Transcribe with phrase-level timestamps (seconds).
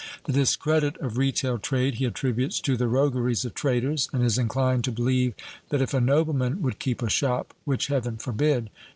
[0.23, 4.83] The discredit of retail trade he attributes to the rogueries of traders, and is inclined
[4.85, 5.35] to believe
[5.69, 8.71] that if a nobleman would keep a shop, which heaven forbid!